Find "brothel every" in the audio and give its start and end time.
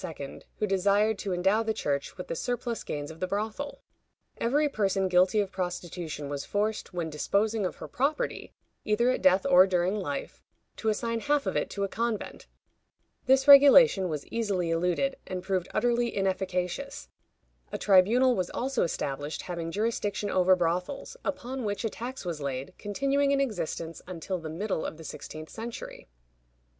3.27-4.67